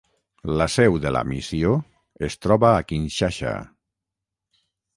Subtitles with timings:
[0.59, 1.75] La seu de la missió
[2.29, 3.55] es troba a Kinshasa.